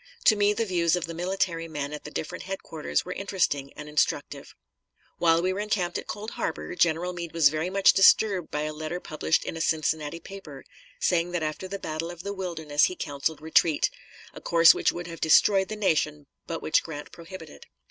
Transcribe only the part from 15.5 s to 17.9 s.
the nation, but which Grant prohibited.